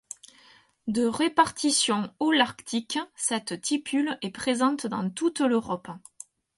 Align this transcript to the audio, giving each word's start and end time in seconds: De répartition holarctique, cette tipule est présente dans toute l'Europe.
De 0.87 1.05
répartition 1.05 2.11
holarctique, 2.17 2.97
cette 3.13 3.61
tipule 3.61 4.17
est 4.23 4.31
présente 4.31 4.87
dans 4.87 5.07
toute 5.11 5.41
l'Europe. 5.41 5.89